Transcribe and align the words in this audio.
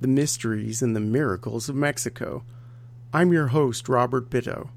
the 0.00 0.08
mysteries, 0.08 0.82
and 0.82 0.96
the 0.96 1.00
miracles 1.00 1.68
of 1.68 1.76
Mexico. 1.76 2.42
I'm 3.12 3.32
your 3.32 3.48
host, 3.48 3.88
Robert 3.88 4.30
Bitto. 4.30 4.70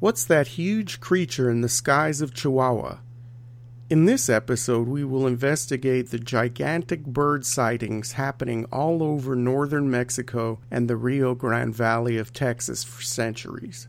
What's 0.00 0.24
that 0.24 0.48
huge 0.48 1.00
creature 1.00 1.50
in 1.50 1.60
the 1.60 1.68
skies 1.68 2.20
of 2.20 2.34
Chihuahua? 2.34 2.98
In 3.90 4.06
this 4.06 4.30
episode, 4.30 4.88
we 4.88 5.04
will 5.04 5.26
investigate 5.26 6.10
the 6.10 6.18
gigantic 6.18 7.04
bird 7.04 7.44
sightings 7.44 8.12
happening 8.12 8.64
all 8.72 9.02
over 9.02 9.36
northern 9.36 9.90
Mexico 9.90 10.58
and 10.70 10.88
the 10.88 10.96
Rio 10.96 11.34
Grande 11.34 11.74
Valley 11.74 12.16
of 12.16 12.32
Texas 12.32 12.82
for 12.82 13.02
centuries. 13.02 13.88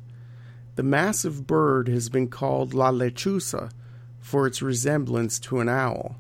The 0.76 0.84
massive 0.84 1.48
bird 1.48 1.88
has 1.88 2.10
been 2.10 2.28
called 2.28 2.74
La 2.74 2.92
Lechuza 2.92 3.72
for 4.20 4.46
its 4.46 4.62
resemblance 4.62 5.40
to 5.40 5.62
an 5.62 5.70
owl. 5.70 6.18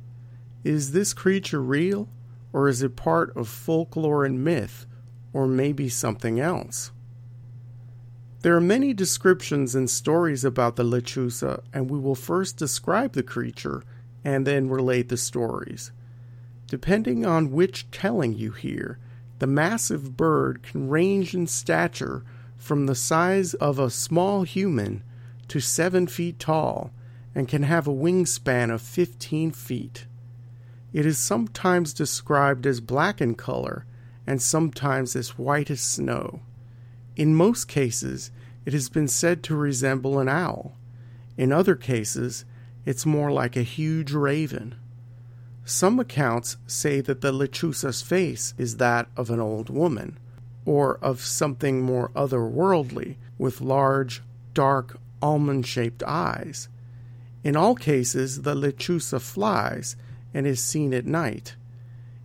Is 0.63 0.93
this 0.93 1.13
creature 1.13 1.61
real? 1.61 2.07
Or 2.55 2.69
is 2.69 2.81
it 2.81 2.95
part 2.95 3.35
of 3.35 3.49
folklore 3.49 4.23
and 4.23 4.41
myth, 4.41 4.85
or 5.33 5.45
maybe 5.45 5.89
something 5.89 6.39
else? 6.39 6.93
There 8.43 8.55
are 8.55 8.61
many 8.61 8.93
descriptions 8.93 9.75
and 9.75 9.89
stories 9.89 10.45
about 10.45 10.77
the 10.77 10.85
lechuza, 10.85 11.63
and 11.73 11.91
we 11.91 11.99
will 11.99 12.15
first 12.15 12.55
describe 12.55 13.11
the 13.11 13.23
creature 13.23 13.83
and 14.23 14.47
then 14.47 14.69
relate 14.69 15.09
the 15.09 15.17
stories. 15.17 15.91
Depending 16.67 17.25
on 17.25 17.51
which 17.51 17.91
telling 17.91 18.31
you 18.31 18.51
hear, 18.51 18.99
the 19.39 19.47
massive 19.47 20.15
bird 20.15 20.63
can 20.63 20.87
range 20.87 21.35
in 21.35 21.47
stature 21.47 22.23
from 22.55 22.85
the 22.85 22.95
size 22.95 23.53
of 23.55 23.79
a 23.79 23.89
small 23.89 24.43
human 24.43 25.03
to 25.49 25.59
seven 25.59 26.07
feet 26.07 26.39
tall 26.39 26.93
and 27.35 27.49
can 27.49 27.63
have 27.63 27.85
a 27.85 27.93
wingspan 27.93 28.73
of 28.73 28.81
15 28.81 29.51
feet. 29.51 30.05
It 30.95 31.05
is 31.05 31.17
sometimes 31.17 31.93
described 31.93 32.65
as 32.65 32.79
black 32.79 33.19
in 33.19 33.35
color 33.35 33.85
and 34.25 34.41
sometimes 34.41 35.13
as 35.13 35.37
white 35.37 35.69
as 35.69 35.81
snow. 35.81 36.39
In 37.17 37.35
most 37.35 37.67
cases, 37.67 38.31
it 38.65 38.71
has 38.71 38.87
been 38.87 39.09
said 39.09 39.43
to 39.43 39.57
resemble 39.57 40.19
an 40.19 40.29
owl. 40.29 40.77
In 41.35 41.51
other 41.51 41.75
cases, 41.75 42.45
it's 42.85 43.05
more 43.05 43.29
like 43.29 43.57
a 43.57 43.61
huge 43.61 44.13
raven. 44.13 44.75
Some 45.65 45.99
accounts 45.99 46.55
say 46.65 47.01
that 47.01 47.19
the 47.19 47.33
lechuza's 47.33 48.01
face 48.01 48.53
is 48.57 48.77
that 48.77 49.09
of 49.17 49.29
an 49.29 49.41
old 49.41 49.69
woman, 49.69 50.17
or 50.63 50.97
of 51.01 51.19
something 51.19 51.81
more 51.81 52.09
otherworldly, 52.15 53.17
with 53.37 53.59
large, 53.59 54.23
dark, 54.53 54.97
almond 55.21 55.67
shaped 55.67 56.03
eyes. 56.03 56.69
In 57.43 57.57
all 57.57 57.75
cases, 57.75 58.43
the 58.43 58.55
lechuza 58.55 59.19
flies 59.19 59.97
and 60.35 60.45
is 60.45 60.61
seen 60.61 60.93
at 60.93 61.05
night. 61.05 61.55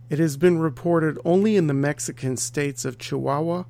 It 0.09 0.19
has 0.19 0.35
been 0.35 0.59
reported 0.59 1.17
only 1.23 1.55
in 1.55 1.67
the 1.67 1.73
Mexican 1.73 2.35
states 2.35 2.83
of 2.83 2.97
Chihuahua, 2.97 3.63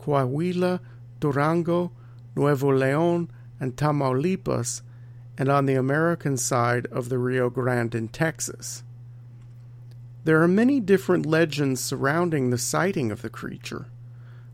Coahuila, 0.00 0.78
Durango, 1.18 1.90
Nuevo 2.36 2.72
Leon, 2.72 3.28
and 3.58 3.74
Tamaulipas, 3.74 4.82
and 5.36 5.48
on 5.48 5.66
the 5.66 5.74
American 5.74 6.36
side 6.36 6.86
of 6.86 7.08
the 7.08 7.18
Rio 7.18 7.50
Grande 7.50 7.96
in 7.96 8.06
Texas. 8.06 8.84
There 10.22 10.40
are 10.40 10.48
many 10.48 10.78
different 10.78 11.26
legends 11.26 11.82
surrounding 11.82 12.50
the 12.50 12.58
sighting 12.58 13.10
of 13.10 13.22
the 13.22 13.30
creature. 13.30 13.86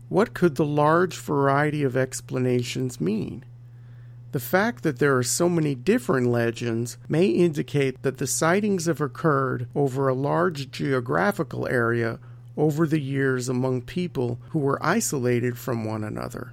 What 0.09 0.33
could 0.33 0.55
the 0.55 0.65
large 0.65 1.17
variety 1.17 1.83
of 1.83 1.95
explanations 1.95 2.99
mean? 2.99 3.45
The 4.35 4.41
fact 4.41 4.83
that 4.83 4.99
there 4.99 5.15
are 5.15 5.23
so 5.23 5.47
many 5.47 5.75
different 5.75 6.27
legends 6.27 6.97
may 7.07 7.27
indicate 7.27 8.01
that 8.01 8.17
the 8.17 8.27
sightings 8.27 8.85
have 8.85 8.99
occurred 8.99 9.69
over 9.73 10.09
a 10.09 10.13
large 10.13 10.71
geographical 10.71 11.65
area 11.69 12.19
over 12.57 12.85
the 12.85 12.99
years 12.99 13.47
among 13.47 13.83
people 13.83 14.41
who 14.49 14.59
were 14.59 14.85
isolated 14.85 15.57
from 15.57 15.85
one 15.85 16.03
another. 16.03 16.51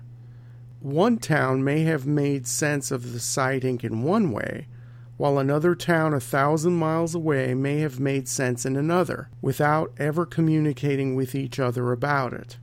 One 0.78 1.18
town 1.18 1.64
may 1.64 1.80
have 1.80 2.06
made 2.06 2.46
sense 2.46 2.92
of 2.92 3.12
the 3.12 3.18
sighting 3.18 3.80
in 3.82 4.04
one 4.04 4.30
way, 4.30 4.68
while 5.16 5.40
another 5.40 5.74
town 5.74 6.14
a 6.14 6.20
thousand 6.20 6.74
miles 6.74 7.16
away 7.16 7.52
may 7.52 7.80
have 7.80 7.98
made 7.98 8.28
sense 8.28 8.64
in 8.64 8.76
another, 8.76 9.28
without 9.40 9.92
ever 9.98 10.24
communicating 10.24 11.16
with 11.16 11.34
each 11.34 11.58
other 11.58 11.90
about 11.90 12.32
it. 12.32 12.58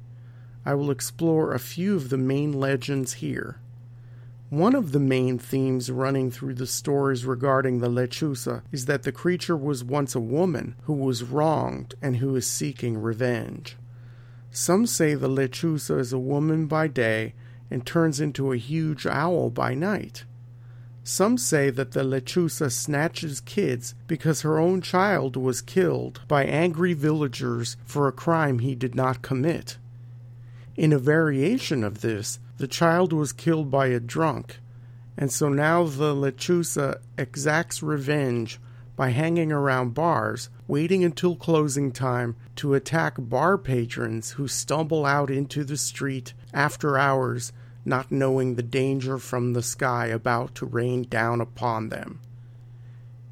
I 0.66 0.76
will 0.76 0.90
explore 0.90 1.54
a 1.54 1.60
few 1.60 1.98
of 1.98 2.08
the 2.08 2.18
main 2.18 2.54
legends 2.54 3.16
here. 3.16 3.60
One 4.50 4.74
of 4.74 4.94
the 4.94 5.00
main 5.00 5.38
themes 5.38 5.92
running 5.92 6.32
through 6.32 6.56
the 6.56 6.66
stories 6.66 7.24
regarding 7.24 7.80
the 7.80 7.88
lechuza 7.88 8.64
is 8.72 8.86
that 8.86 9.04
the 9.04 9.12
creature 9.12 9.56
was 9.56 9.84
once 9.84 10.16
a 10.16 10.20
woman 10.20 10.74
who 10.84 10.94
was 10.94 11.22
wronged 11.22 11.94
and 12.02 12.18
who 12.18 12.36
is 12.36 12.48
seeking 12.48 13.00
revenge. 13.00 13.78
Some 14.50 14.88
say 14.88 15.14
the 15.14 15.30
lechuza 15.30 16.00
is 16.00 16.12
a 16.12 16.18
woman 16.18 16.66
by 16.66 16.88
day 16.88 17.36
and 17.70 17.86
turns 17.86 18.20
into 18.20 18.52
a 18.52 18.58
huge 18.58 19.06
owl 19.06 19.52
by 19.52 19.76
night. 19.76 20.26
Some 21.04 21.38
say 21.38 21.70
that 21.70 21.92
the 21.92 22.04
lechuza 22.04 22.72
snatches 22.72 23.42
kids 23.42 23.94
because 24.08 24.42
her 24.42 24.58
own 24.58 24.82
child 24.82 25.36
was 25.36 25.62
killed 25.62 26.22
by 26.28 26.44
angry 26.44 26.94
villagers 26.94 27.78
for 27.86 28.08
a 28.08 28.12
crime 28.12 28.60
he 28.60 28.74
did 28.74 28.96
not 28.96 29.22
commit. 29.22 29.78
In 30.76 30.92
a 30.92 30.98
variation 30.98 31.84
of 31.84 32.02
this, 32.02 32.40
the 32.60 32.68
child 32.68 33.14
was 33.14 33.32
killed 33.32 33.72
by 33.72 33.88
a 33.88 34.02
drunk, 34.02 34.60
and 35.18 35.32
so 35.32 35.48
now 35.48 35.86
the 35.86 36.14
lechuza 36.14 37.00
exacts 37.18 37.82
revenge 37.82 38.60
by 38.98 39.12
hanging 39.12 39.50
around 39.50 39.94
bars, 39.94 40.50
waiting 40.68 41.02
until 41.06 41.38
closing 41.38 41.90
time 41.90 42.36
to 42.58 42.74
attack 42.74 43.16
bar 43.18 43.58
patrons 43.58 44.32
who 44.32 44.46
stumble 44.46 45.06
out 45.06 45.30
into 45.32 45.64
the 45.64 45.78
street 45.78 46.34
after 46.54 46.98
hours, 46.98 47.54
not 47.86 48.12
knowing 48.12 48.56
the 48.56 48.62
danger 48.62 49.18
from 49.18 49.54
the 49.54 49.64
sky 49.64 50.08
about 50.08 50.54
to 50.54 50.66
rain 50.66 51.04
down 51.04 51.40
upon 51.40 51.88
them. 51.88 52.20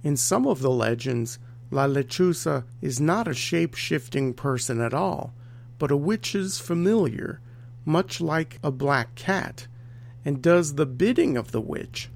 In 0.04 0.16
some 0.16 0.48
of 0.48 0.62
the 0.62 0.72
legends, 0.72 1.38
La 1.70 1.86
Lechuza 1.86 2.64
is 2.82 3.02
not 3.02 3.28
a 3.28 3.34
shape 3.34 3.76
shifting 3.76 4.34
person 4.34 4.80
at 4.80 4.94
all, 4.94 5.34
but 5.78 5.92
a 5.92 5.98
witch's 5.98 6.60
familiar 6.60 7.42
much 7.88 8.20
like 8.20 8.60
a 8.62 8.70
black 8.70 9.16
cat, 9.16 9.66
and 10.26 10.42
does 10.42 10.76
the 10.76 10.86
bidding 10.86 11.38
of 11.38 11.52
the 11.52 11.62
witch, 11.62 12.10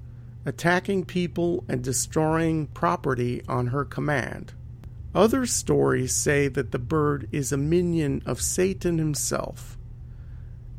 attacking 0.44 1.04
people 1.04 1.64
and 1.66 1.82
destroying 1.82 2.66
property 2.68 3.42
on 3.48 3.68
her 3.68 3.84
command. 3.84 4.52
Other 5.14 5.46
stories 5.46 6.12
say 6.12 6.48
that 6.48 6.72
the 6.72 6.78
bird 6.78 7.26
is 7.32 7.52
a 7.52 7.56
minion 7.56 8.22
of 8.26 8.42
Satan 8.42 8.98
himself. 8.98 9.78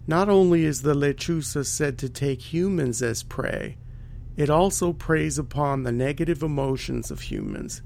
Not 0.05 0.29
only 0.29 0.63
is 0.63 0.83
the 0.83 0.93
lechuza 0.93 1.65
said 1.65 1.97
to 1.97 2.09
take 2.09 2.53
humans 2.53 3.01
as 3.01 3.23
prey, 3.23 3.77
it 4.37 4.49
also 4.49 4.93
preys 4.93 5.39
upon 5.39 5.83
the 5.83 5.91
negative 5.91 6.43
emotions 6.43 7.09
of 7.09 7.21
humans 7.21 7.81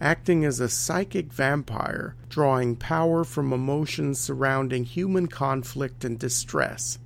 acting 0.00 0.44
as 0.44 0.60
a 0.60 0.68
psychic 0.68 1.32
vampire, 1.32 2.14
drawing 2.28 2.76
power 2.76 3.24
from 3.24 3.52
emotions 3.52 4.18
surrounding 4.20 4.84
human 4.84 5.26
conflict 5.26 6.04
and 6.04 6.18
distress. 6.18 6.98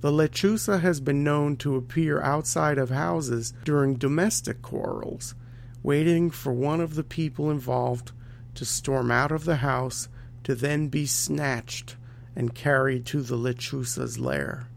The 0.00 0.12
lechuza 0.12 0.80
has 0.80 1.00
been 1.00 1.24
known 1.24 1.56
to 1.56 1.74
appear 1.74 2.22
outside 2.22 2.78
of 2.78 2.90
houses 2.90 3.52
during 3.64 3.94
domestic 3.96 4.62
quarrels, 4.62 5.34
waiting 5.82 6.30
for 6.30 6.52
one 6.52 6.80
of 6.80 6.94
the 6.94 7.02
people 7.02 7.50
involved 7.50 8.12
to 8.54 8.64
storm 8.64 9.10
out 9.10 9.32
of 9.32 9.44
the 9.44 9.56
house 9.56 10.08
to 10.44 10.54
then 10.54 10.88
be 10.88 11.04
snatched 11.04 11.96
and 12.36 12.54
carried 12.54 13.06
to 13.06 13.22
the 13.22 13.36
lechuza's 13.36 14.20
lair. 14.20 14.68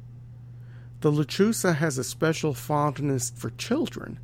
The 1.02 1.12
lechuza 1.12 1.76
has 1.76 2.00
a 2.00 2.04
special 2.04 2.56
fondness 2.56 3.32
for 3.36 3.52
children 3.52 4.20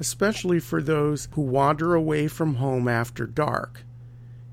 especially 0.00 0.58
for 0.58 0.82
those 0.82 1.28
who 1.32 1.42
wander 1.42 1.94
away 1.94 2.26
from 2.26 2.54
home 2.54 2.88
after 2.88 3.26
dark. 3.26 3.84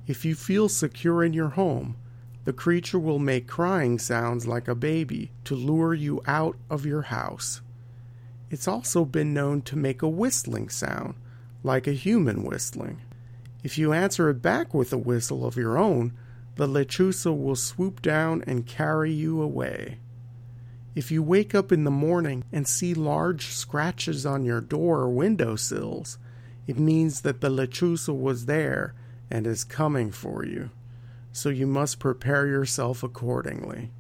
If 0.06 0.26
you 0.26 0.36
feel 0.36 0.70
secure 0.70 1.24
in 1.24 1.34
your 1.34 1.50
home, 1.50 1.96
the 2.44 2.54
creature 2.54 3.00
will 3.00 3.20
make 3.20 3.48
crying 3.48 3.98
sounds 3.98 4.46
like 4.46 4.68
a 4.68 4.76
baby 4.76 5.32
to 5.46 5.56
lure 5.56 5.94
you 5.94 6.22
out 6.28 6.58
of 6.70 6.86
your 6.86 7.04
house. 7.04 7.62
It's 8.50 8.68
also 8.68 9.04
been 9.04 9.34
known 9.34 9.62
to 9.64 9.76
make 9.76 10.02
a 10.02 10.08
whistling 10.08 10.70
sound, 10.70 11.16
like 11.64 11.88
a 11.88 11.94
human 11.94 12.44
whistling. 12.44 13.02
If 13.64 13.78
you 13.78 13.92
answer 13.92 14.30
it 14.30 14.42
back 14.42 14.74
with 14.74 14.94
a 14.94 14.98
whistle 14.98 15.46
of 15.46 15.58
your 15.58 15.78
own, 15.78 16.14
the 16.56 16.68
lechuza 16.68 17.38
will 17.38 17.56
swoop 17.56 18.02
down 18.02 18.44
and 18.48 18.66
carry 18.66 19.12
you 19.12 19.42
away. 19.42 20.00
If 20.98 21.12
you 21.12 21.22
wake 21.22 21.54
up 21.54 21.72
in 21.72 21.84
the 21.84 21.92
morning 21.92 22.44
and 22.52 22.68
see 22.68 22.96
large 22.96 23.50
scratches 23.50 24.26
on 24.26 24.44
your 24.44 24.62
door 24.62 25.02
or 25.02 25.10
window 25.10 25.56
sills, 25.56 26.18
it 26.66 26.80
means 26.80 27.22
that 27.22 27.40
the 27.40 27.52
lechuza 27.52 28.20
was 28.20 28.48
there 28.48 28.96
and 29.30 29.46
is 29.46 29.64
coming 29.64 30.10
for 30.10 30.44
you. 30.44 30.72
So 31.32 31.50
you 31.50 31.68
must 31.68 32.00
prepare 32.00 32.48
yourself 32.48 33.04
accordingly. 33.04 33.92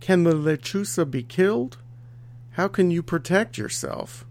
Can 0.00 0.24
the 0.24 0.34
lechuza 0.34 1.10
be 1.10 1.22
killed? 1.22 1.78
How 2.50 2.68
can 2.68 2.90
you 2.90 3.02
protect 3.02 3.56
yourself? 3.56 4.26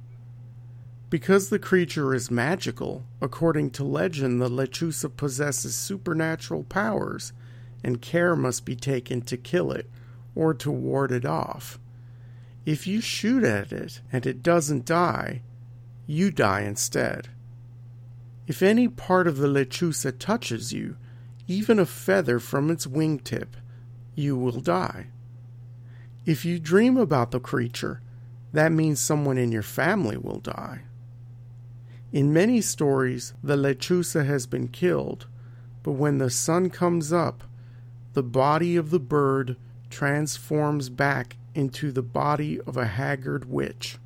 Because 1.10 1.50
the 1.50 1.58
creature 1.58 2.14
is 2.14 2.30
magical, 2.30 3.06
according 3.22 3.72
to 3.72 3.84
legend, 3.84 4.40
the 4.40 4.50
lechuza 4.50 5.10
possesses 5.18 5.74
supernatural 5.74 6.62
powers, 6.66 7.34
and 7.84 8.04
care 8.04 8.36
must 8.36 8.66
be 8.66 8.76
taken 8.76 9.24
to 9.24 9.36
kill 9.36 9.72
it 9.72 9.90
or 10.36 10.54
to 10.54 10.72
ward 10.72 11.12
it 11.12 11.26
off. 11.26 11.80
If 12.66 12.86
you 12.86 13.02
shoot 13.02 13.44
at 13.44 13.72
it 13.72 14.02
and 14.12 14.26
it 14.26 14.44
doesn't 14.44 14.86
die, 14.86 15.42
you 16.06 16.32
die 16.32 16.62
instead. 16.62 17.30
If 18.48 18.62
any 18.62 18.88
part 18.88 19.28
of 19.28 19.38
the 19.38 19.48
lechuza 19.48 20.18
touches 20.18 20.74
you, 20.74 20.98
even 21.48 21.80
a 21.80 21.86
feather 21.86 22.40
from 22.40 22.70
its 22.70 22.86
wingtip, 22.86 23.50
you 24.16 24.36
will 24.36 24.60
die. 24.60 25.08
If 26.26 26.46
you 26.46 26.60
dream 26.60 26.98
about 26.98 27.32
the 27.32 27.40
creature, 27.40 28.02
that 28.54 28.72
means 28.72 29.00
someone 29.00 29.38
in 29.38 29.52
your 29.52 29.64
family 29.64 30.18
will 30.18 30.40
die. 30.40 30.82
In 32.12 32.34
many 32.34 32.62
stories, 32.62 33.34
the 33.44 33.56
lechuza 33.56 34.26
has 34.26 34.48
been 34.48 34.68
killed, 34.68 35.28
but 35.84 35.92
when 35.92 36.18
the 36.18 36.30
sun 36.30 36.70
comes 36.70 37.14
up, 37.14 37.44
the 38.14 38.24
body 38.24 38.76
of 38.76 38.90
the 38.90 39.00
bird 39.00 39.56
transforms 39.90 40.90
back 40.90 41.38
into 41.56 41.92
the 41.92 42.02
body 42.02 42.60
of 42.62 42.78
a 42.78 42.86
haggard 42.86 43.50
witch. 43.50 43.98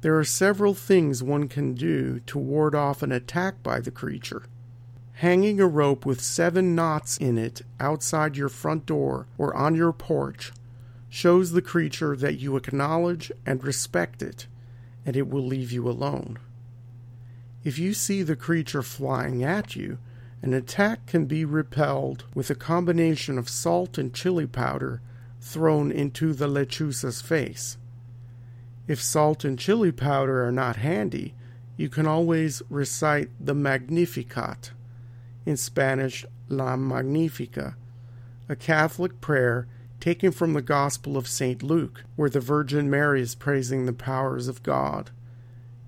There 0.00 0.18
are 0.18 0.24
several 0.24 0.74
things 0.74 1.22
one 1.22 1.48
can 1.48 1.74
do 1.74 2.20
to 2.26 2.38
ward 2.38 2.74
off 2.74 3.02
an 3.02 3.12
attack 3.12 3.62
by 3.62 3.80
the 3.80 3.92
creature. 3.92 4.42
Hanging 5.14 5.60
a 5.60 5.66
rope 5.66 6.04
with 6.04 6.20
seven 6.20 6.74
knots 6.74 7.16
in 7.16 7.38
it 7.38 7.62
outside 7.78 8.36
your 8.36 8.48
front 8.48 8.84
door 8.86 9.26
or 9.38 9.54
on 9.54 9.76
your 9.76 9.92
porch 9.92 10.52
shows 11.08 11.52
the 11.52 11.62
creature 11.62 12.16
that 12.16 12.40
you 12.40 12.56
acknowledge 12.56 13.30
and 13.46 13.62
respect 13.62 14.22
it, 14.22 14.46
and 15.06 15.16
it 15.16 15.28
will 15.28 15.44
leave 15.44 15.70
you 15.70 15.88
alone. 15.88 16.38
If 17.62 17.78
you 17.78 17.94
see 17.94 18.22
the 18.22 18.34
creature 18.34 18.82
flying 18.82 19.44
at 19.44 19.76
you, 19.76 19.98
an 20.42 20.52
attack 20.52 21.06
can 21.06 21.26
be 21.26 21.44
repelled 21.44 22.24
with 22.34 22.50
a 22.50 22.54
combination 22.54 23.38
of 23.38 23.48
salt 23.48 23.96
and 23.96 24.12
chili 24.12 24.46
powder 24.46 25.00
thrown 25.40 25.92
into 25.92 26.32
the 26.32 26.48
lechuza's 26.48 27.22
face. 27.22 27.78
If 28.88 29.00
salt 29.00 29.44
and 29.44 29.58
chili 29.58 29.92
powder 29.92 30.44
are 30.44 30.52
not 30.52 30.76
handy, 30.76 31.34
you 31.76 31.88
can 31.88 32.06
always 32.06 32.60
recite 32.68 33.30
the 33.40 33.54
Magnificat, 33.54 34.72
in 35.46 35.56
Spanish 35.56 36.24
La 36.48 36.76
Magnifica, 36.76 37.76
a 38.48 38.56
Catholic 38.56 39.20
prayer 39.20 39.66
taken 40.00 40.32
from 40.32 40.52
the 40.52 40.62
Gospel 40.62 41.16
of 41.16 41.28
St. 41.28 41.62
Luke, 41.62 42.04
where 42.16 42.30
the 42.30 42.40
Virgin 42.40 42.90
Mary 42.90 43.20
is 43.20 43.34
praising 43.34 43.86
the 43.86 43.92
powers 43.92 44.48
of 44.48 44.62
God. 44.62 45.10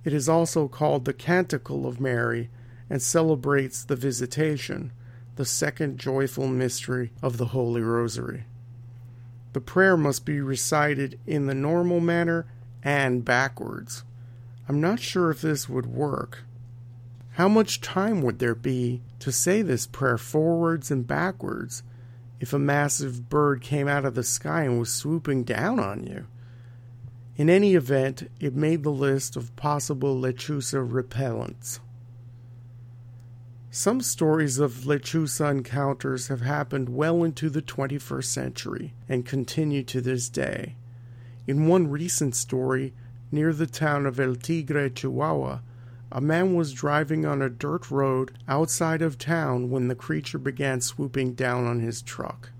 It 0.04 0.12
is 0.12 0.28
also 0.28 0.68
called 0.68 1.04
the 1.04 1.12
Canticle 1.12 1.86
of 1.86 2.00
Mary 2.00 2.50
and 2.88 3.00
celebrates 3.00 3.84
the 3.84 3.96
Visitation, 3.96 4.92
the 5.36 5.44
second 5.44 5.98
joyful 5.98 6.46
mystery 6.46 7.12
of 7.22 7.38
the 7.38 7.46
Holy 7.46 7.81
Rosary. 7.81 8.44
The 9.52 9.60
prayer 9.60 9.96
must 9.96 10.25
be 10.25 10.40
recited 10.40 11.19
in 11.26 11.46
the 11.46 11.54
normal 11.54 12.00
manner 12.00 12.46
and 12.82 13.25
backwards. 13.25 14.04
I'm 14.69 14.81
not 14.81 15.00
sure 15.00 15.31
if 15.31 15.40
this 15.40 15.69
would 15.69 15.86
work. 15.86 16.44
How 17.32 17.48
much 17.48 17.81
time 17.81 18.22
would 18.22 18.38
there 18.38 18.54
be 18.54 19.02
to 19.19 19.32
say 19.32 19.62
this 19.62 19.87
prayer 19.87 20.19
forwards 20.19 20.90
and 20.90 21.06
backwards 21.06 21.82
if 22.40 22.52
a 22.52 22.58
massive 22.58 23.28
bird 23.28 23.60
came 23.60 23.88
out 23.88 24.04
of 24.04 24.14
the 24.14 24.22
sky 24.22 24.62
and 24.62 24.78
was 24.78 24.92
swooping 24.92 25.44
down 25.44 25.80
on 25.80 26.04
you? 26.04 26.26
In 27.37 27.50
any 27.50 27.75
event, 27.75 28.30
it 28.38 28.54
made 28.54 28.84
the 28.84 28.90
list 28.90 29.34
of 29.34 29.54
possible 29.56 30.16
lechuza 30.20 30.88
repellents. 30.88 31.80
Some 33.76 34.03
stories 34.03 34.61
of 34.61 34.85
lechuza 34.85 35.50
encounters 35.50 36.29
have 36.29 36.43
happened 36.43 36.91
well 36.91 37.25
into 37.25 37.50
the 37.50 37.61
21st 37.61 38.25
century 38.25 38.94
and 39.09 39.26
continue 39.26 39.82
to 39.82 40.00
this 40.00 40.29
day. 40.29 40.76
In 41.49 41.67
one 41.67 41.91
recent 41.91 42.37
story, 42.37 42.94
near 43.32 43.53
the 43.53 43.67
town 43.67 44.06
of 44.06 44.21
El 44.21 44.37
Tigre, 44.37 44.91
Chihuahua, 44.91 45.59
a 46.12 46.21
man 46.21 46.55
was 46.55 46.73
driving 46.73 47.26
on 47.26 47.43
a 47.43 47.50
dirt 47.50 47.91
road 47.91 48.38
outside 48.47 49.03
of 49.03 49.19
town 49.19 49.71
when 49.71 49.88
the 49.88 49.97
creature 49.97 50.38
began 50.38 50.81
swooping 50.81 51.35
down 51.35 51.67
on 51.67 51.81
his 51.81 52.00
truck. 52.00 52.53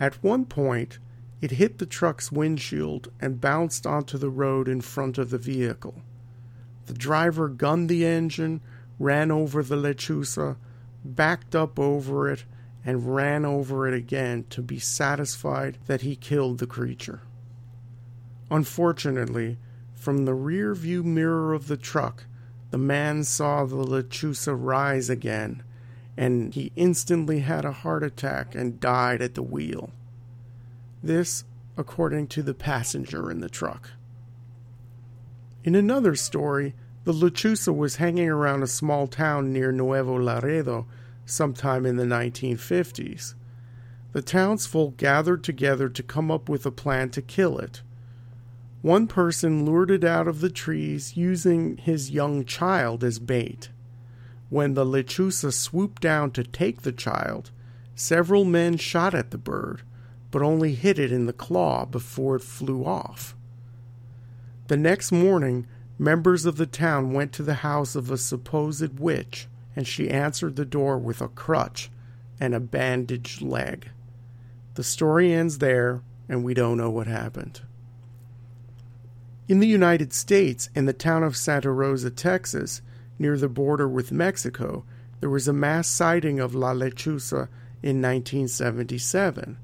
At 0.00 0.20
one 0.24 0.44
point, 0.44 0.98
it 1.40 1.52
hit 1.52 1.78
the 1.78 1.86
truck's 1.86 2.32
windshield 2.32 3.12
and 3.20 3.40
bounced 3.40 3.86
onto 3.86 4.18
the 4.18 4.28
road 4.28 4.66
in 4.66 4.80
front 4.80 5.18
of 5.18 5.30
the 5.30 5.38
vehicle. 5.38 6.02
The 6.86 6.94
driver 6.94 7.48
gunned 7.48 7.88
the 7.88 8.04
engine, 8.04 8.60
ran 8.98 9.30
over 9.30 9.62
the 9.62 9.76
lechuza, 9.76 10.56
backed 11.04 11.54
up 11.54 11.78
over 11.78 12.30
it, 12.30 12.44
and 12.84 13.14
ran 13.14 13.44
over 13.44 13.88
it 13.88 13.94
again 13.94 14.44
to 14.50 14.62
be 14.62 14.78
satisfied 14.78 15.78
that 15.86 16.02
he 16.02 16.16
killed 16.16 16.58
the 16.58 16.66
creature. 16.66 17.22
Unfortunately, 18.50 19.58
from 19.94 20.24
the 20.24 20.34
rear 20.34 20.74
view 20.74 21.02
mirror 21.02 21.54
of 21.54 21.66
the 21.66 21.78
truck, 21.78 22.24
the 22.70 22.78
man 22.78 23.24
saw 23.24 23.64
the 23.64 23.76
lechuza 23.76 24.54
rise 24.54 25.08
again, 25.08 25.62
and 26.16 26.54
he 26.54 26.72
instantly 26.76 27.40
had 27.40 27.64
a 27.64 27.72
heart 27.72 28.02
attack 28.02 28.54
and 28.54 28.80
died 28.80 29.22
at 29.22 29.34
the 29.34 29.42
wheel. 29.42 29.90
This, 31.02 31.44
according 31.76 32.28
to 32.28 32.42
the 32.42 32.54
passenger 32.54 33.30
in 33.30 33.40
the 33.40 33.48
truck. 33.48 33.90
In 35.64 35.74
another 35.74 36.14
story, 36.14 36.74
the 37.04 37.12
lechuza 37.12 37.74
was 37.74 37.96
hanging 37.96 38.28
around 38.28 38.62
a 38.62 38.66
small 38.66 39.06
town 39.06 39.52
near 39.52 39.70
Nuevo 39.70 40.14
Laredo 40.18 40.86
sometime 41.26 41.84
in 41.84 41.96
the 41.96 42.04
1950s. 42.04 43.34
The 44.12 44.22
townsfolk 44.22 44.96
gathered 44.96 45.44
together 45.44 45.88
to 45.88 46.02
come 46.02 46.30
up 46.30 46.48
with 46.48 46.64
a 46.64 46.70
plan 46.70 47.10
to 47.10 47.22
kill 47.22 47.58
it. 47.58 47.82
One 48.80 49.06
person 49.06 49.64
lured 49.64 49.90
it 49.90 50.04
out 50.04 50.28
of 50.28 50.40
the 50.40 50.50
trees 50.50 51.16
using 51.16 51.76
his 51.78 52.10
young 52.10 52.44
child 52.44 53.02
as 53.02 53.18
bait. 53.18 53.70
When 54.50 54.74
the 54.74 54.84
lechuza 54.84 55.52
swooped 55.52 56.00
down 56.00 56.30
to 56.32 56.44
take 56.44 56.82
the 56.82 56.92
child, 56.92 57.50
several 57.94 58.44
men 58.44 58.76
shot 58.76 59.14
at 59.14 59.30
the 59.30 59.38
bird, 59.38 59.82
but 60.30 60.42
only 60.42 60.74
hit 60.74 60.98
it 60.98 61.12
in 61.12 61.26
the 61.26 61.32
claw 61.32 61.84
before 61.84 62.36
it 62.36 62.42
flew 62.42 62.84
off. 62.84 63.34
The 64.68 64.76
next 64.76 65.12
morning, 65.12 65.66
members 65.98 66.44
of 66.44 66.56
the 66.56 66.66
town 66.66 67.12
went 67.12 67.32
to 67.32 67.42
the 67.42 67.54
house 67.54 67.94
of 67.94 68.10
a 68.10 68.18
supposed 68.18 68.98
witch, 68.98 69.46
and 69.76 69.86
she 69.86 70.10
answered 70.10 70.56
the 70.56 70.64
door 70.64 70.98
with 70.98 71.20
a 71.20 71.28
crutch 71.28 71.90
and 72.40 72.54
a 72.54 72.60
bandaged 72.60 73.42
leg. 73.42 73.90
The 74.74 74.84
story 74.84 75.32
ends 75.32 75.58
there, 75.58 76.02
and 76.28 76.42
we 76.42 76.54
don't 76.54 76.78
know 76.78 76.90
what 76.90 77.06
happened. 77.06 77.60
In 79.46 79.60
the 79.60 79.66
United 79.66 80.12
States, 80.12 80.70
in 80.74 80.86
the 80.86 80.92
town 80.92 81.22
of 81.22 81.36
Santa 81.36 81.70
Rosa, 81.70 82.10
Texas, 82.10 82.80
near 83.18 83.36
the 83.36 83.48
border 83.48 83.86
with 83.86 84.10
Mexico, 84.10 84.84
there 85.20 85.30
was 85.30 85.46
a 85.46 85.52
mass 85.52 85.86
sighting 85.86 86.40
of 86.40 86.54
La 86.54 86.72
Lechuza 86.72 87.48
in 87.82 88.00
1977. 88.00 89.58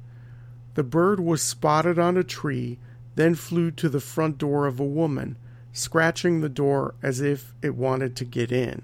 The 0.75 0.83
bird 0.83 1.21
was 1.21 1.43
spotted 1.43 1.99
on 1.99 2.17
a 2.17 2.25
tree, 2.25 2.79
then 3.17 3.35
flew 3.35 3.71
to 3.73 3.89
the 3.89 4.01
front 4.01 4.39
door 4.39 4.67
of 4.67 4.79
a 4.79 4.85
woman, 4.85 5.37
scratching 5.73 6.41
the 6.41 6.49
door 6.49 6.95
as 7.03 7.21
if 7.21 7.55
it 7.63 7.75
wanted 7.75 8.17
to 8.17 8.25
get 8.25 8.51
in. 8.51 8.83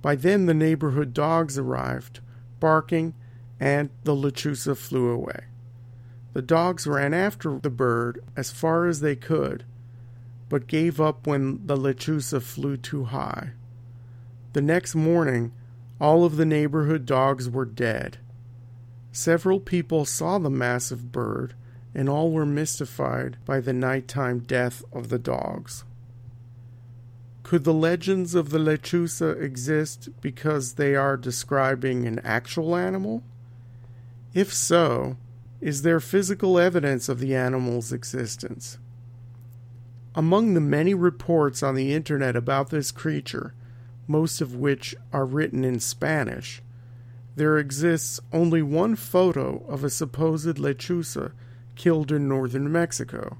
By 0.00 0.14
then, 0.14 0.46
the 0.46 0.54
neighborhood 0.54 1.12
dogs 1.12 1.58
arrived, 1.58 2.20
barking, 2.60 3.14
and 3.60 3.90
the 4.04 4.14
lechuza 4.14 4.76
flew 4.76 5.10
away. 5.10 5.44
The 6.32 6.42
dogs 6.42 6.86
ran 6.86 7.14
after 7.14 7.58
the 7.58 7.70
bird 7.70 8.22
as 8.36 8.50
far 8.50 8.86
as 8.86 9.00
they 9.00 9.16
could, 9.16 9.64
but 10.48 10.66
gave 10.66 11.00
up 11.00 11.26
when 11.26 11.66
the 11.66 11.76
lechuza 11.76 12.40
flew 12.40 12.76
too 12.76 13.04
high. 13.04 13.50
The 14.52 14.62
next 14.62 14.94
morning, 14.94 15.52
all 16.00 16.24
of 16.24 16.36
the 16.36 16.46
neighborhood 16.46 17.06
dogs 17.06 17.50
were 17.50 17.64
dead. 17.64 18.18
Several 19.10 19.58
people 19.58 20.04
saw 20.04 20.38
the 20.38 20.50
massive 20.50 21.10
bird, 21.10 21.54
and 21.98 22.08
all 22.08 22.30
were 22.30 22.46
mystified 22.46 23.36
by 23.44 23.58
the 23.58 23.72
nighttime 23.72 24.38
death 24.38 24.84
of 24.92 25.08
the 25.08 25.18
dogs. 25.18 25.82
Could 27.42 27.64
the 27.64 27.74
legends 27.74 28.36
of 28.36 28.50
the 28.50 28.60
lechuza 28.60 29.42
exist 29.42 30.08
because 30.20 30.74
they 30.74 30.94
are 30.94 31.16
describing 31.16 32.06
an 32.06 32.20
actual 32.20 32.76
animal? 32.76 33.24
If 34.32 34.54
so, 34.54 35.16
is 35.60 35.82
there 35.82 35.98
physical 35.98 36.56
evidence 36.56 37.08
of 37.08 37.18
the 37.18 37.34
animal's 37.34 37.92
existence? 37.92 38.78
Among 40.14 40.54
the 40.54 40.60
many 40.60 40.94
reports 40.94 41.64
on 41.64 41.74
the 41.74 41.92
internet 41.92 42.36
about 42.36 42.70
this 42.70 42.92
creature, 42.92 43.54
most 44.06 44.40
of 44.40 44.54
which 44.54 44.94
are 45.12 45.26
written 45.26 45.64
in 45.64 45.80
Spanish, 45.80 46.62
there 47.34 47.58
exists 47.58 48.20
only 48.32 48.62
one 48.62 48.94
photo 48.94 49.64
of 49.66 49.82
a 49.82 49.90
supposed 49.90 50.58
lechuza 50.58 51.32
killed 51.78 52.12
in 52.12 52.28
northern 52.28 52.70
Mexico. 52.70 53.38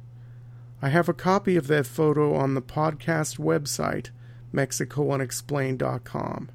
I 0.81 0.89
have 0.89 1.09
a 1.09 1.13
copy 1.13 1.57
of 1.57 1.67
that 1.67 1.87
photo 1.87 2.35
on 2.35 2.55
the 2.55 2.63
podcast 2.63 3.39
website, 3.39 4.09
MexicoUnexplained.com. 4.55 6.49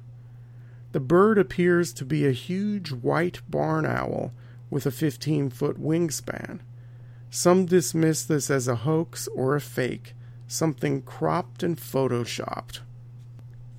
The 0.92 1.00
bird 1.00 1.38
appears 1.38 1.92
to 1.92 2.04
be 2.04 2.26
a 2.26 2.32
huge 2.32 2.90
white 2.90 3.42
barn 3.48 3.84
owl 3.84 4.32
with 4.70 4.86
a 4.86 4.90
15 4.90 5.50
foot 5.50 5.80
wingspan. 5.80 6.60
Some 7.30 7.66
dismiss 7.66 8.24
this 8.24 8.50
as 8.50 8.66
a 8.66 8.76
hoax 8.76 9.28
or 9.28 9.54
a 9.54 9.60
fake, 9.60 10.14
something 10.48 11.02
cropped 11.02 11.62
and 11.62 11.76
photoshopped. 11.76 12.80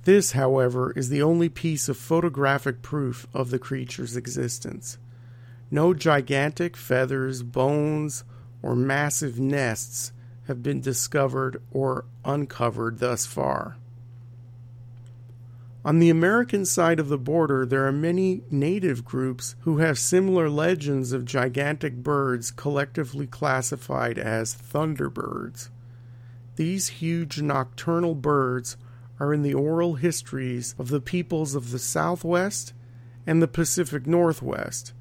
This, 0.04 0.32
however, 0.32 0.92
is 0.92 1.08
the 1.08 1.22
only 1.22 1.48
piece 1.48 1.88
of 1.88 1.96
photographic 1.96 2.82
proof 2.82 3.26
of 3.34 3.50
the 3.50 3.58
creature's 3.58 4.16
existence. 4.16 4.98
No 5.70 5.94
gigantic 5.94 6.76
feathers, 6.76 7.42
bones, 7.42 8.24
or 8.62 8.76
massive 8.76 9.40
nests 9.40 10.12
have 10.46 10.62
been 10.62 10.80
discovered 10.80 11.60
or 11.70 12.04
uncovered 12.24 12.98
thus 12.98 13.26
far. 13.26 13.76
On 15.84 16.00
the 16.00 16.10
American 16.10 16.64
side 16.64 16.98
of 16.98 17.08
the 17.08 17.18
border, 17.18 17.64
there 17.64 17.86
are 17.86 17.92
many 17.92 18.42
native 18.50 19.04
groups 19.04 19.54
who 19.60 19.78
have 19.78 19.98
similar 19.98 20.50
legends 20.50 21.12
of 21.12 21.24
gigantic 21.24 21.96
birds 22.02 22.50
collectively 22.50 23.26
classified 23.26 24.18
as 24.18 24.52
thunderbirds. 24.54 25.68
These 26.56 26.88
huge 26.88 27.40
nocturnal 27.40 28.16
birds 28.16 28.76
are 29.20 29.32
in 29.32 29.42
the 29.42 29.54
oral 29.54 29.94
histories 29.94 30.74
of 30.76 30.88
the 30.88 31.00
peoples 31.00 31.54
of 31.54 31.70
the 31.70 31.78
Southwest 31.78 32.72
and 33.24 33.40
the 33.40 33.48
Pacific 33.48 34.08
Northwest 34.08 34.92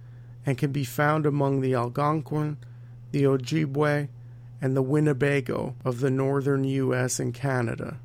and 0.45 0.57
can 0.57 0.71
be 0.71 0.83
found 0.83 1.25
among 1.25 1.61
the 1.61 1.73
Algonquin, 1.73 2.57
the 3.11 3.23
Ojibwe, 3.23 4.09
and 4.61 4.75
the 4.75 4.81
Winnebago 4.81 5.75
of 5.83 5.99
the 5.99 6.11
northern 6.11 6.63
U.S. 6.63 7.19
and 7.19 7.33
Canada. 7.33 7.99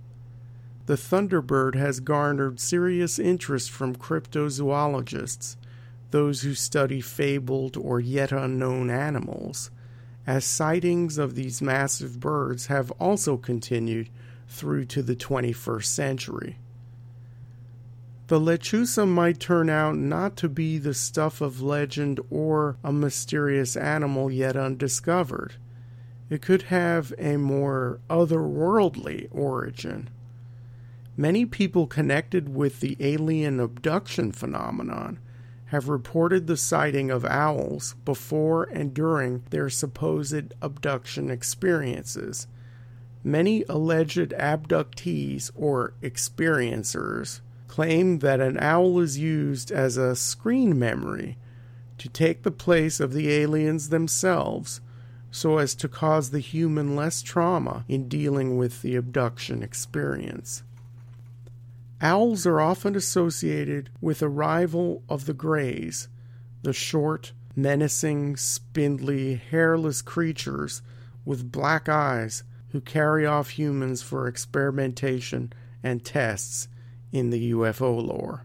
The 0.86 0.96
thunderbird 0.96 1.74
has 1.76 2.00
garnered 2.00 2.58
serious 2.58 3.18
interest 3.18 3.70
from 3.70 3.94
cryptozoologists, 3.94 5.56
those 6.10 6.42
who 6.42 6.54
study 6.54 7.00
fabled 7.00 7.76
or 7.76 8.00
yet 8.00 8.32
unknown 8.32 8.90
animals, 8.90 9.70
as 10.26 10.44
sightings 10.44 11.18
of 11.18 11.34
these 11.34 11.62
massive 11.62 12.18
birds 12.18 12.66
have 12.66 12.90
also 12.92 13.36
continued 13.36 14.10
through 14.48 14.84
to 14.86 15.02
the 15.02 15.14
21st 15.14 15.84
century. 15.84 16.58
The 18.30 18.38
lechuza 18.38 19.08
might 19.08 19.40
turn 19.40 19.68
out 19.68 19.96
not 19.96 20.36
to 20.36 20.48
be 20.48 20.78
the 20.78 20.94
stuff 20.94 21.40
of 21.40 21.60
legend 21.60 22.20
or 22.30 22.76
a 22.84 22.92
mysterious 22.92 23.76
animal 23.76 24.30
yet 24.30 24.56
undiscovered. 24.56 25.54
It 26.28 26.40
could 26.40 26.62
have 26.70 27.12
a 27.18 27.38
more 27.38 27.98
otherworldly 28.08 29.26
origin. 29.32 30.10
Many 31.16 31.44
people 31.44 31.88
connected 31.88 32.54
with 32.54 32.78
the 32.78 32.96
alien 33.00 33.58
abduction 33.58 34.30
phenomenon 34.30 35.18
have 35.64 35.88
reported 35.88 36.46
the 36.46 36.56
sighting 36.56 37.10
of 37.10 37.24
owls 37.24 37.96
before 38.04 38.62
and 38.62 38.94
during 38.94 39.42
their 39.50 39.68
supposed 39.68 40.54
abduction 40.62 41.32
experiences. 41.32 42.46
Many 43.24 43.64
alleged 43.68 44.30
abductees 44.30 45.50
or 45.56 45.94
experiencers 46.00 47.40
claim 47.70 48.18
that 48.18 48.40
an 48.40 48.58
owl 48.58 48.98
is 48.98 49.16
used 49.16 49.70
as 49.70 49.96
a 49.96 50.16
screen 50.16 50.76
memory 50.76 51.38
to 51.98 52.08
take 52.08 52.42
the 52.42 52.50
place 52.50 52.98
of 52.98 53.12
the 53.12 53.30
aliens 53.30 53.90
themselves 53.90 54.80
so 55.30 55.56
as 55.56 55.72
to 55.76 55.86
cause 55.86 56.30
the 56.30 56.40
human 56.40 56.96
less 56.96 57.22
trauma 57.22 57.84
in 57.86 58.08
dealing 58.08 58.56
with 58.58 58.82
the 58.82 58.96
abduction 58.96 59.62
experience. 59.62 60.64
Owls 62.00 62.44
are 62.44 62.60
often 62.60 62.96
associated 62.96 63.88
with 64.00 64.20
a 64.20 64.28
rival 64.28 65.04
of 65.08 65.26
the 65.26 65.32
Greys, 65.32 66.08
the 66.64 66.72
short, 66.72 67.30
menacing, 67.54 68.36
spindly, 68.36 69.36
hairless 69.36 70.02
creatures 70.02 70.82
with 71.24 71.52
black 71.52 71.88
eyes 71.88 72.42
who 72.70 72.80
carry 72.80 73.24
off 73.24 73.50
humans 73.50 74.02
for 74.02 74.26
experimentation 74.26 75.52
and 75.84 76.04
tests 76.04 76.66
in 77.12 77.30
the 77.30 77.52
UFO 77.52 78.04
lore. 78.04 78.44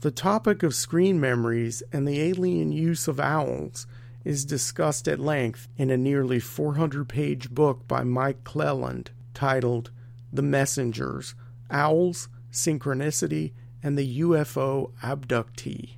The 0.00 0.10
topic 0.10 0.62
of 0.62 0.74
screen 0.74 1.18
memories 1.20 1.82
and 1.92 2.06
the 2.06 2.20
alien 2.20 2.70
use 2.70 3.08
of 3.08 3.18
owls 3.18 3.86
is 4.24 4.44
discussed 4.44 5.08
at 5.08 5.20
length 5.20 5.68
in 5.76 5.90
a 5.90 5.96
nearly 5.96 6.38
400 6.40 7.08
page 7.08 7.50
book 7.50 7.86
by 7.88 8.04
Mike 8.04 8.44
Clelland 8.44 9.08
titled 9.34 9.90
The 10.32 10.42
Messengers 10.42 11.34
Owls, 11.70 12.28
Synchronicity, 12.52 13.52
and 13.82 13.96
the 13.96 14.20
UFO 14.20 14.92
Abductee. 15.02 15.96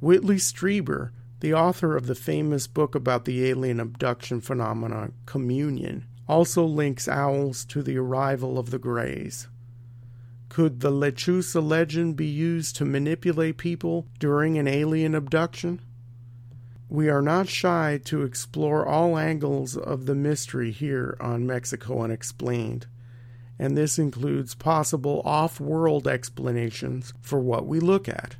Whitley 0.00 0.36
Strieber, 0.36 1.10
the 1.40 1.54
author 1.54 1.96
of 1.96 2.06
the 2.06 2.14
famous 2.14 2.66
book 2.66 2.94
about 2.94 3.24
the 3.24 3.48
alien 3.48 3.80
abduction 3.80 4.40
phenomenon, 4.40 5.12
Communion, 5.26 6.06
also 6.28 6.64
links 6.64 7.08
owls 7.08 7.64
to 7.66 7.82
the 7.82 7.96
arrival 7.98 8.58
of 8.58 8.70
the 8.70 8.78
Greys. 8.78 9.48
Could 10.52 10.80
the 10.80 10.90
Lechuza 10.90 11.66
legend 11.66 12.14
be 12.14 12.26
used 12.26 12.76
to 12.76 12.84
manipulate 12.84 13.56
people 13.56 14.06
during 14.18 14.58
an 14.58 14.68
alien 14.68 15.14
abduction? 15.14 15.80
We 16.90 17.08
are 17.08 17.22
not 17.22 17.48
shy 17.48 17.98
to 18.04 18.20
explore 18.20 18.86
all 18.86 19.16
angles 19.16 19.78
of 19.78 20.04
the 20.04 20.14
mystery 20.14 20.70
here 20.70 21.16
on 21.20 21.46
Mexico 21.46 22.02
Unexplained, 22.02 22.86
and 23.58 23.78
this 23.78 23.98
includes 23.98 24.54
possible 24.54 25.22
off 25.24 25.58
world 25.58 26.06
explanations 26.06 27.14
for 27.22 27.40
what 27.40 27.66
we 27.66 27.80
look 27.80 28.06
at. 28.06 28.36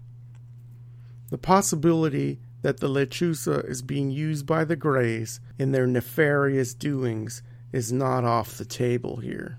The 1.30 1.38
possibility 1.38 2.40
that 2.60 2.80
the 2.80 2.90
lechuza 2.90 3.66
is 3.66 3.80
being 3.80 4.10
used 4.10 4.44
by 4.44 4.66
the 4.66 4.76
Greys 4.76 5.40
in 5.58 5.72
their 5.72 5.86
nefarious 5.86 6.74
doings 6.74 7.42
is 7.72 7.90
not 7.90 8.22
off 8.22 8.58
the 8.58 8.66
table 8.66 9.16
here. 9.16 9.56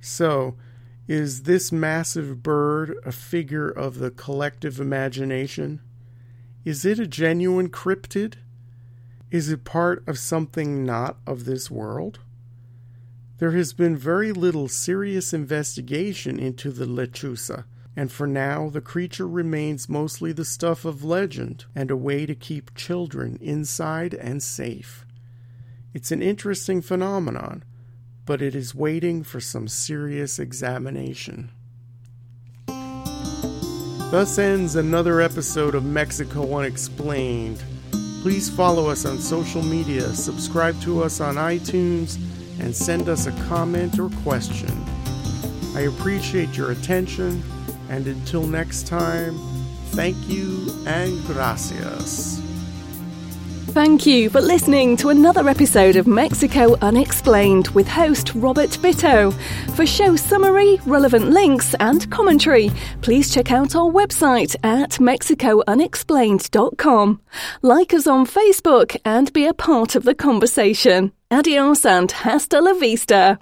So, 0.00 0.56
is 1.10 1.42
this 1.42 1.72
massive 1.72 2.40
bird 2.40 2.94
a 3.04 3.10
figure 3.10 3.68
of 3.68 3.98
the 3.98 4.12
collective 4.12 4.78
imagination? 4.78 5.80
Is 6.64 6.84
it 6.84 7.00
a 7.00 7.06
genuine 7.08 7.68
cryptid? 7.68 8.34
Is 9.28 9.50
it 9.50 9.64
part 9.64 10.06
of 10.06 10.20
something 10.20 10.84
not 10.84 11.16
of 11.26 11.46
this 11.46 11.68
world? 11.68 12.20
There 13.38 13.50
has 13.50 13.72
been 13.72 13.96
very 13.96 14.30
little 14.30 14.68
serious 14.68 15.34
investigation 15.34 16.38
into 16.38 16.70
the 16.70 16.86
lechuza, 16.86 17.64
and 17.96 18.12
for 18.12 18.28
now 18.28 18.70
the 18.70 18.80
creature 18.80 19.26
remains 19.26 19.88
mostly 19.88 20.30
the 20.30 20.44
stuff 20.44 20.84
of 20.84 21.02
legend 21.02 21.64
and 21.74 21.90
a 21.90 21.96
way 21.96 22.24
to 22.24 22.36
keep 22.36 22.76
children 22.76 23.36
inside 23.40 24.14
and 24.14 24.40
safe. 24.40 25.04
It's 25.92 26.12
an 26.12 26.22
interesting 26.22 26.80
phenomenon, 26.80 27.64
but 28.26 28.42
it 28.42 28.54
is 28.54 28.74
waiting 28.74 29.22
for 29.22 29.40
some 29.40 29.68
serious 29.68 30.38
examination. 30.38 31.50
Thus 34.10 34.38
ends 34.38 34.74
another 34.74 35.20
episode 35.20 35.74
of 35.74 35.84
Mexico 35.84 36.58
Unexplained. 36.58 37.62
Please 38.22 38.50
follow 38.50 38.88
us 38.88 39.06
on 39.06 39.18
social 39.18 39.62
media, 39.62 40.02
subscribe 40.14 40.80
to 40.82 41.02
us 41.02 41.20
on 41.20 41.36
iTunes, 41.36 42.18
and 42.58 42.74
send 42.74 43.08
us 43.08 43.26
a 43.26 43.32
comment 43.48 43.98
or 43.98 44.10
question. 44.22 44.84
I 45.74 45.82
appreciate 45.82 46.56
your 46.56 46.72
attention, 46.72 47.42
and 47.88 48.06
until 48.06 48.46
next 48.46 48.86
time, 48.86 49.38
thank 49.92 50.16
you 50.28 50.68
and 50.86 51.24
gracias. 51.26 52.39
Thank 53.72 54.04
you 54.04 54.28
for 54.30 54.40
listening 54.40 54.96
to 54.96 55.10
another 55.10 55.48
episode 55.48 55.94
of 55.94 56.08
Mexico 56.08 56.76
Unexplained 56.82 57.68
with 57.68 57.86
host 57.86 58.34
Robert 58.34 58.70
Bitto. 58.70 59.32
For 59.76 59.86
show 59.86 60.16
summary, 60.16 60.80
relevant 60.86 61.30
links, 61.30 61.72
and 61.78 62.10
commentary, 62.10 62.72
please 63.00 63.32
check 63.32 63.52
out 63.52 63.76
our 63.76 63.88
website 63.90 64.56
at 64.64 64.94
mexicounexplained.com. 64.94 67.20
Like 67.62 67.94
us 67.94 68.08
on 68.08 68.26
Facebook 68.26 68.96
and 69.04 69.32
be 69.32 69.46
a 69.46 69.54
part 69.54 69.94
of 69.94 70.02
the 70.02 70.16
conversation. 70.16 71.12
Adios 71.30 71.86
and 71.86 72.10
hasta 72.10 72.60
la 72.60 72.74
vista. 72.74 73.38